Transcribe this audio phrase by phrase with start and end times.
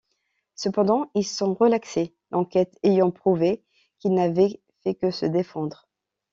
[0.55, 3.63] Cependant ils sont relaxés, l'enquête ayant prouvé
[3.99, 5.87] qu'ils n'avaient fait que se défendre.